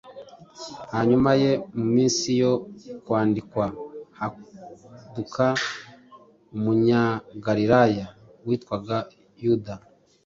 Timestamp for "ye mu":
1.41-1.85